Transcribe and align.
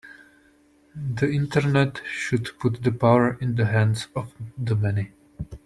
The 0.95 1.29
Internet 1.31 2.01
should 2.07 2.57
put 2.57 2.81
the 2.81 2.91
power 2.91 3.37
in 3.39 3.53
the 3.53 3.67
hands 3.67 4.07
of 4.15 4.33
the 4.57 4.75
many. 4.75 5.11